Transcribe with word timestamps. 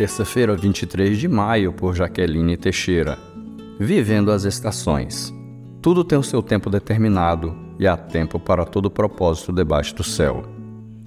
terça-feira, 0.00 0.56
23 0.56 1.18
de 1.18 1.28
maio, 1.28 1.74
por 1.74 1.94
Jaqueline 1.94 2.56
Teixeira. 2.56 3.18
Vivendo 3.78 4.32
as 4.32 4.44
estações. 4.44 5.30
Tudo 5.82 6.02
tem 6.02 6.18
o 6.18 6.22
seu 6.22 6.42
tempo 6.42 6.70
determinado 6.70 7.54
e 7.78 7.86
há 7.86 7.98
tempo 7.98 8.40
para 8.40 8.64
todo 8.64 8.90
propósito 8.90 9.52
debaixo 9.52 9.94
do 9.94 10.02
céu. 10.02 10.42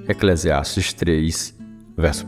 Eclesiastes 0.08 0.94
3, 0.94 1.58
verso 1.98 2.24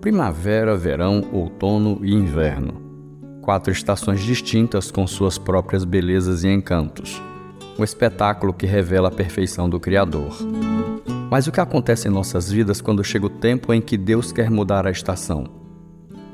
Primavera, 0.00 0.76
verão, 0.76 1.28
outono 1.30 2.00
e 2.02 2.12
inverno. 2.12 2.82
Quatro 3.40 3.72
estações 3.72 4.20
distintas 4.20 4.90
com 4.90 5.06
suas 5.06 5.38
próprias 5.38 5.84
belezas 5.84 6.42
e 6.42 6.48
encantos. 6.48 7.22
Um 7.78 7.84
espetáculo 7.84 8.52
que 8.52 8.66
revela 8.66 9.06
a 9.06 9.12
perfeição 9.12 9.70
do 9.70 9.78
Criador. 9.78 10.36
Mas 11.28 11.46
o 11.46 11.52
que 11.52 11.60
acontece 11.60 12.06
em 12.06 12.10
nossas 12.10 12.50
vidas 12.50 12.80
quando 12.80 13.02
chega 13.02 13.26
o 13.26 13.30
tempo 13.30 13.72
em 13.72 13.80
que 13.80 13.96
Deus 13.96 14.30
quer 14.30 14.48
mudar 14.48 14.86
a 14.86 14.92
estação? 14.92 15.44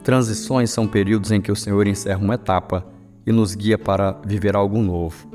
Transições 0.05 0.71
são 0.71 0.87
períodos 0.87 1.31
em 1.31 1.41
que 1.41 1.51
o 1.51 1.57
Senhor 1.57 1.87
encerra 1.87 2.21
uma 2.21 2.35
etapa 2.35 2.85
e 3.27 3.33
nos 3.33 3.55
guia 3.55 3.79
para 3.79 4.21
viver 4.27 4.55
algo 4.55 4.83
novo. 4.83 5.29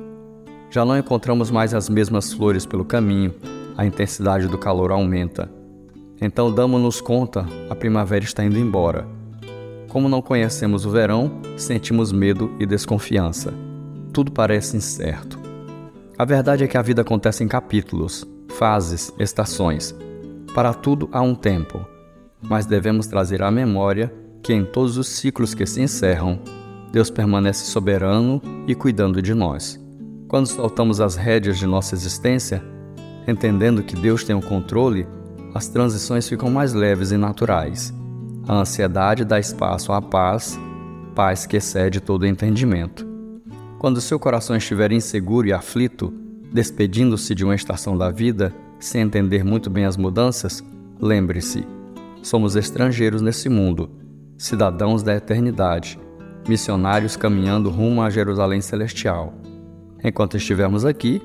Já 0.69 0.85
não 0.85 0.97
encontramos 0.97 1.49
mais 1.49 1.73
as 1.73 1.89
mesmas 1.89 2.31
flores 2.31 2.67
pelo 2.67 2.85
caminho, 2.85 3.33
a 3.75 3.83
intensidade 3.83 4.47
do 4.47 4.59
calor 4.59 4.91
aumenta. 4.91 5.49
Então 6.21 6.51
damos-nos 6.51 7.01
conta, 7.01 7.45
a 7.69 7.75
primavera 7.75 8.23
está 8.23 8.43
indo 8.43 8.59
embora. 8.59 9.07
Como 9.87 10.07
não 10.07 10.21
conhecemos 10.21 10.85
o 10.85 10.91
verão, 10.91 11.41
sentimos 11.55 12.11
medo 12.11 12.51
e 12.59 12.65
desconfiança. 12.65 13.53
Tudo 14.13 14.31
parece 14.31 14.77
incerto. 14.77 15.39
A 16.15 16.25
verdade 16.25 16.63
é 16.63 16.67
que 16.67 16.77
a 16.77 16.81
vida 16.81 17.01
acontece 17.01 17.43
em 17.43 17.47
capítulos, 17.47 18.27
fases, 18.57 19.13
estações. 19.19 19.95
Para 20.53 20.73
tudo 20.73 21.07
há 21.11 21.21
um 21.21 21.35
tempo, 21.35 21.85
mas 22.41 22.65
devemos 22.65 23.05
trazer 23.05 23.43
à 23.43 23.51
memória 23.51 24.11
que 24.41 24.51
em 24.51 24.65
todos 24.65 24.97
os 24.97 25.07
ciclos 25.07 25.53
que 25.53 25.65
se 25.65 25.81
encerram, 25.81 26.39
Deus 26.91 27.09
permanece 27.09 27.65
soberano 27.65 28.41
e 28.67 28.73
cuidando 28.73 29.21
de 29.21 29.33
nós. 29.33 29.79
Quando 30.27 30.47
soltamos 30.47 30.99
as 30.99 31.15
rédeas 31.15 31.59
de 31.59 31.67
nossa 31.67 31.93
existência, 31.93 32.63
entendendo 33.27 33.83
que 33.83 33.95
Deus 33.95 34.23
tem 34.23 34.35
o 34.35 34.41
controle, 34.41 35.07
as 35.53 35.67
transições 35.67 36.27
ficam 36.27 36.49
mais 36.49 36.73
leves 36.73 37.11
e 37.11 37.17
naturais. 37.17 37.93
A 38.47 38.55
ansiedade 38.55 39.23
dá 39.23 39.39
espaço 39.39 39.91
à 39.91 40.01
paz, 40.01 40.59
paz 41.13 41.45
que 41.45 41.57
excede 41.57 41.99
todo 41.99 42.25
entendimento. 42.25 43.05
Quando 43.77 44.01
seu 44.01 44.19
coração 44.19 44.55
estiver 44.55 44.91
inseguro 44.91 45.47
e 45.47 45.53
aflito, 45.53 46.13
despedindo-se 46.51 47.33
de 47.35 47.43
uma 47.43 47.55
estação 47.55 47.97
da 47.97 48.09
vida, 48.09 48.53
sem 48.79 49.01
entender 49.01 49.43
muito 49.43 49.69
bem 49.69 49.85
as 49.85 49.97
mudanças, 49.97 50.63
lembre-se: 50.99 51.65
somos 52.21 52.55
estrangeiros 52.55 53.21
nesse 53.21 53.49
mundo, 53.49 53.89
cidadãos 54.37 55.03
da 55.03 55.15
eternidade, 55.15 55.99
missionários 56.47 57.15
caminhando 57.15 57.69
rumo 57.69 58.01
à 58.01 58.09
Jerusalém 58.09 58.61
celestial. 58.61 59.33
Enquanto 60.03 60.37
estivermos 60.37 60.85
aqui, 60.85 61.21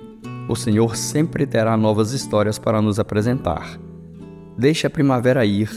o 0.49 0.57
Senhor 0.57 0.97
sempre 0.97 1.47
terá 1.47 1.77
novas 1.77 2.13
histórias 2.13 2.59
para 2.59 2.83
nos 2.83 2.99
apresentar. 2.99 3.79
Deixe 4.57 4.87
a 4.87 4.91
primavera 4.91 5.45
ir, 5.45 5.71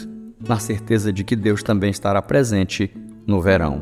na 0.47 0.59
certeza 0.59 1.13
de 1.13 1.23
que 1.23 1.35
Deus 1.35 1.63
também 1.63 1.89
estará 1.89 2.21
presente 2.21 2.91
no 3.25 3.41
verão. 3.41 3.79